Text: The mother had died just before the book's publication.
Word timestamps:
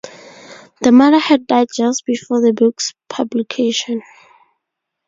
The 0.81 0.91
mother 0.91 1.19
had 1.19 1.45
died 1.45 1.67
just 1.71 2.07
before 2.07 2.41
the 2.41 2.53
book's 2.53 2.91
publication. 3.07 4.01